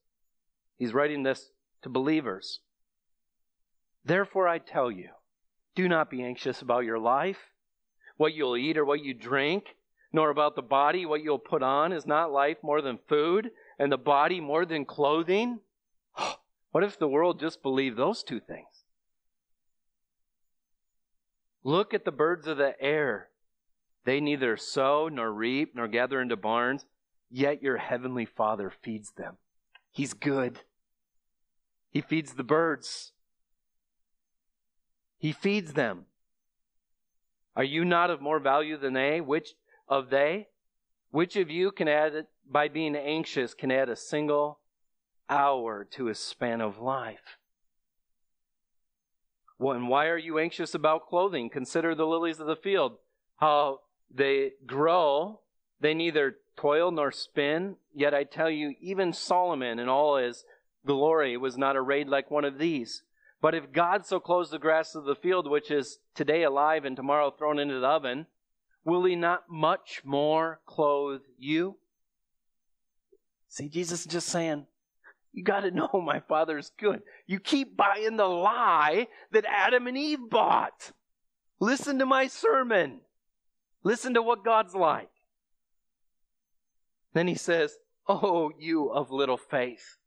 [0.77, 1.51] He's writing this
[1.83, 2.59] to believers.
[4.03, 5.09] Therefore, I tell you,
[5.75, 7.39] do not be anxious about your life,
[8.17, 9.75] what you'll eat or what you drink,
[10.15, 11.91] nor about the body, what you'll put on.
[11.93, 15.59] Is not life more than food, and the body more than clothing?
[16.71, 18.83] What if the world just believed those two things?
[21.63, 23.29] Look at the birds of the air.
[24.03, 26.85] They neither sow nor reap nor gather into barns,
[27.31, 29.37] yet your heavenly Father feeds them.
[29.89, 30.59] He's good.
[31.91, 33.13] He feeds the birds.
[35.17, 36.07] He feeds them.
[37.55, 39.21] Are you not of more value than they?
[39.21, 39.53] Which
[39.87, 40.47] of they?
[41.11, 44.59] Which of you can add, by being anxious, can add a single
[45.29, 47.37] hour to his span of life?
[49.57, 51.49] Well, and why are you anxious about clothing?
[51.49, 52.97] Consider the lilies of the field,
[53.37, 53.79] how
[54.13, 55.39] they grow.
[55.79, 57.77] They neither toil nor spin.
[57.93, 60.43] Yet I tell you, even Solomon in all his
[60.85, 63.03] glory was not arrayed like one of these.
[63.41, 66.95] But if God so clothes the grass of the field, which is today alive and
[66.95, 68.27] tomorrow thrown into the oven,
[68.85, 71.77] will he not much more clothe you?
[73.49, 74.67] See, Jesus is just saying,
[75.35, 77.01] you got to know my Father's good.
[77.27, 80.93] You keep buying the lie that Adam and Eve bought.
[81.59, 83.01] Listen to my sermon.
[83.83, 85.09] Listen to what God's like.
[87.13, 87.77] Then he says,
[88.07, 89.97] Oh, you of little faith.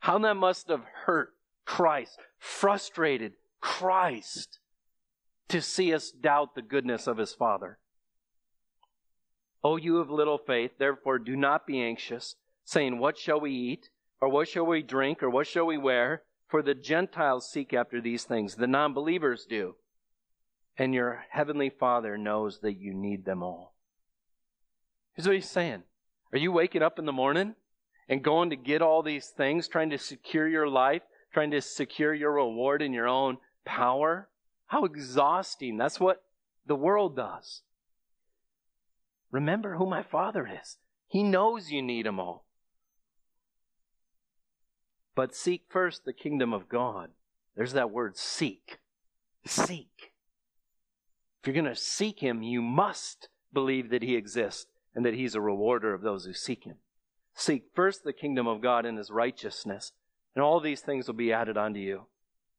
[0.00, 1.30] How that must have hurt
[1.64, 4.58] Christ, frustrated Christ
[5.48, 7.78] to see us doubt the goodness of his Father.
[9.66, 13.90] O you of little faith, therefore do not be anxious, saying, What shall we eat?
[14.20, 15.24] Or what shall we drink?
[15.24, 16.22] Or what shall we wear?
[16.46, 19.74] For the Gentiles seek after these things, the non believers do.
[20.78, 23.74] And your heavenly Father knows that you need them all.
[25.14, 25.82] Here's what he's saying
[26.32, 27.56] Are you waking up in the morning
[28.08, 31.02] and going to get all these things, trying to secure your life,
[31.32, 34.28] trying to secure your reward in your own power?
[34.66, 35.76] How exhausting.
[35.76, 36.22] That's what
[36.66, 37.62] the world does.
[39.30, 40.78] Remember who my Father is.
[41.08, 42.46] He knows you need them all.
[45.14, 47.10] But seek first the kingdom of God.
[47.56, 48.78] There's that word seek.
[49.46, 50.12] Seek.
[51.40, 55.34] If you're going to seek Him, you must believe that He exists and that He's
[55.34, 56.76] a rewarder of those who seek Him.
[57.34, 59.92] Seek first the kingdom of God and His righteousness,
[60.34, 62.06] and all these things will be added unto you.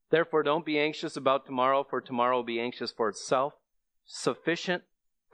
[0.09, 3.53] Therefore, don't be anxious about tomorrow, for tomorrow will be anxious for itself.
[4.05, 4.83] Sufficient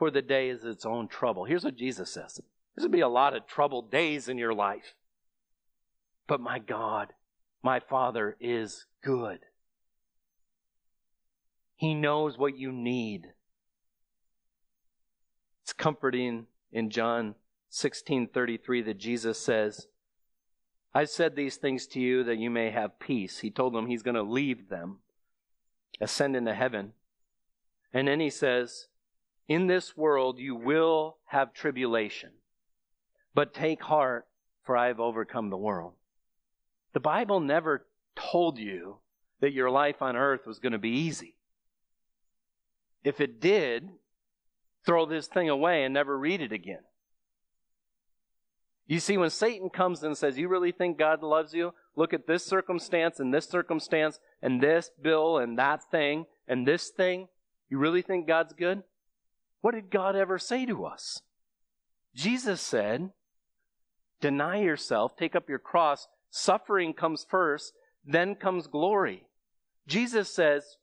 [0.04, 1.45] for the day is its own trouble.
[1.45, 2.34] Here's what Jesus says
[2.76, 4.95] There's going to be a lot of troubled days in your life.
[6.28, 7.14] But my God,
[7.64, 9.39] my Father is good.
[11.78, 13.28] He knows what you need.
[15.62, 17.36] It's comforting in John
[17.72, 19.88] 16:33 that Jesus says,
[20.93, 24.04] "I said these things to you that you may have peace." He told them he's
[24.04, 24.99] going to leave them,
[26.01, 26.91] ascend into heaven.
[27.93, 28.89] And then he says,
[29.48, 32.32] "In this world you will have tribulation,
[33.34, 34.28] but take heart,
[34.64, 35.96] for I have overcome the world."
[36.94, 39.00] The Bible never told you
[39.39, 41.36] that your life on earth was going to be easy.
[43.04, 43.89] If it did,
[44.86, 46.84] throw this thing away and never read it again.
[48.86, 51.74] You see, when Satan comes and says, You really think God loves you?
[51.96, 56.89] Look at this circumstance and this circumstance and this bill and that thing and this
[56.89, 57.28] thing.
[57.70, 58.84] You really think God's good?
[59.64, 61.24] What did God ever say to us?
[62.14, 63.09] Jesus said,
[64.22, 69.28] Deny yourself, take up your cross, Suffering comes first, then comes glory.
[69.86, 70.78] Jesus says,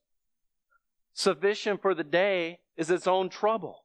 [1.12, 3.82] sufficient for the day is its own trouble.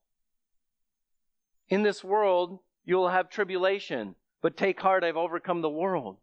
[1.67, 6.17] In this world, you'll have tribulation, but take heart, I've overcome the world.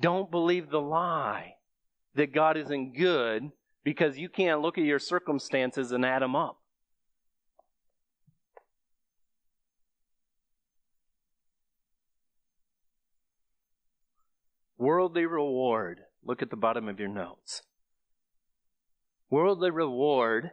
[0.00, 1.54] Don't believe the lie
[2.16, 3.52] that God isn't good
[3.86, 6.58] because you can't look at your circumstances and add them up.
[14.76, 16.00] Worldly reward.
[16.24, 17.62] Look at the bottom of your notes.
[19.30, 20.50] Worldly reward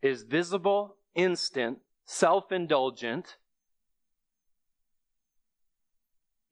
[0.00, 3.36] is visible, instant, self indulgent,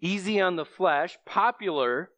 [0.01, 2.11] easy on the flesh, popular,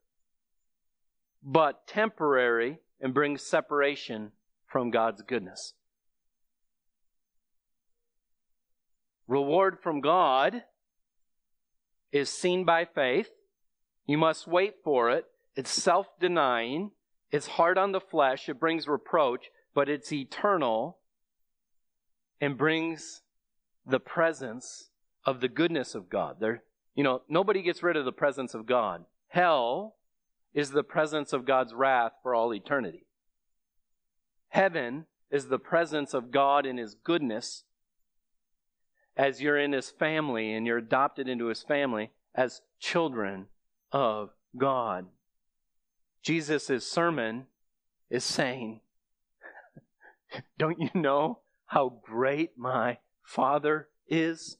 [1.42, 4.32] but temporary, and brings separation
[4.66, 5.74] from God's goodness.
[9.26, 10.64] Reward from God
[12.12, 13.30] is seen by faith
[14.06, 15.24] you must wait for it.
[15.56, 16.90] It's self denying.
[17.30, 18.48] It's hard on the flesh.
[18.48, 20.98] It brings reproach, but it's eternal
[22.40, 23.22] and brings
[23.86, 24.90] the presence
[25.24, 26.36] of the goodness of God.
[26.38, 26.62] There,
[26.94, 29.04] you know, nobody gets rid of the presence of God.
[29.28, 29.96] Hell
[30.54, 33.04] is the presence of God's wrath for all eternity.
[34.48, 37.64] Heaven is the presence of God in His goodness
[39.16, 43.46] as you're in His family and you're adopted into His family as children
[43.90, 45.06] of God.
[46.22, 47.46] Jesus' sermon
[48.08, 48.80] is saying,
[50.58, 54.56] Don't you know how great my Father is?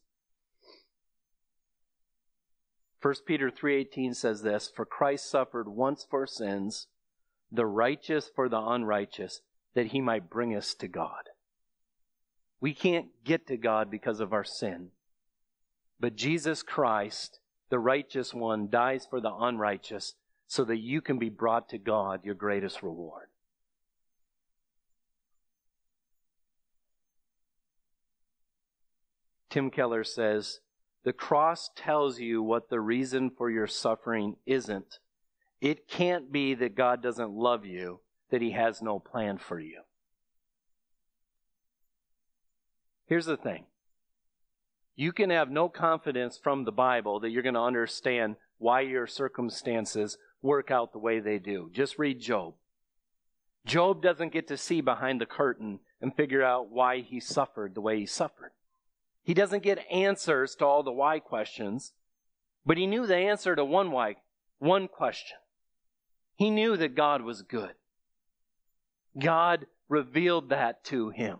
[3.05, 6.89] 1 Peter 3:18 says this, "For Christ suffered once for sins,
[7.53, 9.43] the righteous for the unrighteous,
[9.75, 11.29] that he might bring us to God."
[12.61, 14.91] We can't get to God because of our sin.
[16.01, 20.15] But Jesus Christ, the righteous one, dies for the unrighteous
[20.47, 23.29] so that you can be brought to God, your greatest reward.
[29.51, 30.63] Tim Keller says,
[31.05, 34.99] The cross tells you what the reason for your suffering isn't.
[35.61, 38.01] It can't be that God doesn't love you,
[38.31, 39.83] that He has no plan for you.
[43.07, 43.67] Here's the thing
[44.97, 49.07] you can have no confidence from the Bible that you're going to understand why your
[49.07, 51.71] circumstances work out the way they do.
[51.73, 52.55] Just read Job.
[53.67, 57.81] Job doesn't get to see behind the curtain and figure out why he suffered the
[57.81, 58.53] way he suffered.
[59.25, 61.93] He doesn't get answers to all the why questions,
[62.65, 64.17] but he knew the answer to one why,
[64.59, 65.39] one question.
[66.37, 67.73] He knew that God was good.
[69.19, 71.39] God revealed that to him.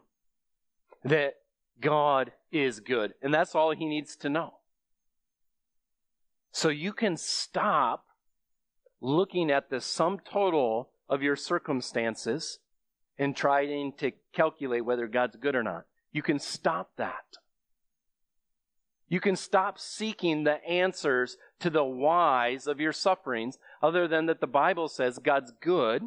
[1.05, 1.35] That
[1.81, 3.13] God is good.
[3.21, 4.55] And that's all he needs to know.
[6.53, 8.07] So you can stop
[9.01, 12.61] looking at the sum total of your circumstances
[13.19, 15.85] and trying to calculate whether God's good or not.
[16.13, 17.25] You can stop that.
[19.15, 24.41] You can stop seeking the answers to the whys of your sufferings, other than that
[24.41, 26.03] the Bible says God's good.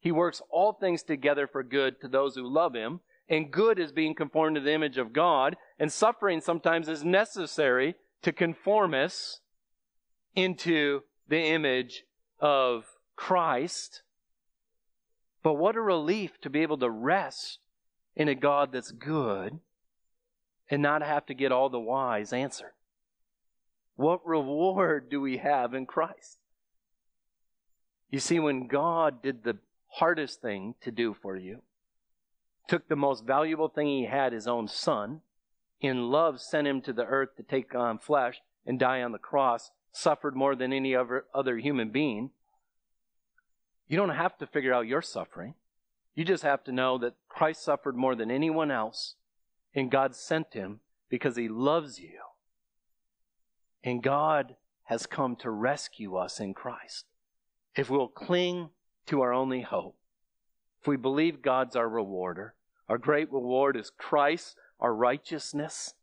[0.00, 3.92] He works all things together for good to those who love Him, and good is
[3.92, 9.40] being conformed to the image of God, and suffering sometimes is necessary to conform us
[10.34, 12.04] into the image
[12.38, 12.86] of
[13.16, 14.00] Christ.
[15.42, 17.58] But what a relief to be able to rest
[18.16, 19.60] in a God that's good
[20.70, 22.72] and not have to get all the whys answered.
[23.96, 26.38] What reward do we have in Christ?
[28.08, 29.58] You see, when God did the
[29.88, 31.62] hardest thing to do for you,
[32.68, 35.20] took the most valuable thing he had, his own son,
[35.80, 39.18] in love sent him to the earth to take on flesh and die on the
[39.18, 42.30] cross, suffered more than any other, other human being.
[43.88, 45.54] You don't have to figure out your suffering.
[46.14, 49.16] You just have to know that Christ suffered more than anyone else
[49.74, 52.18] and God sent him because he loves you.
[53.82, 57.06] And God has come to rescue us in Christ.
[57.76, 58.70] If we'll cling
[59.06, 59.96] to our only hope,
[60.80, 62.54] if we believe God's our rewarder,
[62.88, 65.94] our great reward is Christ, our righteousness.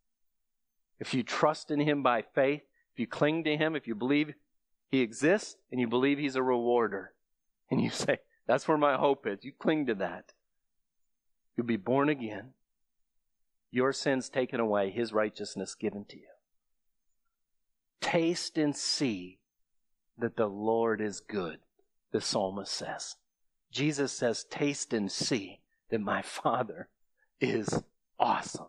[1.00, 2.62] If you trust in Him by faith,
[2.94, 4.34] if you cling to Him, if you believe
[4.90, 7.14] He exists and you believe He's a rewarder,
[7.70, 10.32] and you say, That's where my hope is, you cling to that.
[11.56, 12.54] You'll be born again
[13.72, 16.28] your sins taken away, his righteousness given to you.
[18.02, 19.40] Taste and see
[20.18, 21.60] that the Lord is good,
[22.12, 23.16] the psalmist says.
[23.72, 26.90] Jesus says, Taste and see that my Father
[27.40, 27.84] is
[28.20, 28.68] awesome.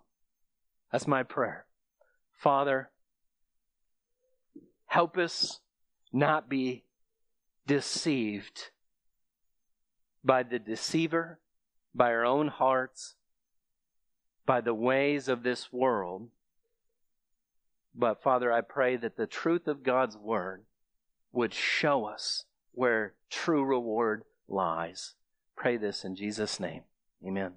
[0.93, 1.67] That's my prayer.
[2.37, 2.91] Father,
[4.87, 5.61] help us
[6.13, 6.85] not be
[7.67, 8.71] deceived
[10.25, 11.39] by the deceiver,
[11.95, 13.15] by our own hearts,
[14.49, 16.27] by the ways of this world.
[17.95, 20.65] But Father, I pray that the truth of God's word
[21.33, 25.17] would show us where true reward lies.
[25.55, 26.85] Pray this in Jesus' name.
[27.23, 27.53] Amen.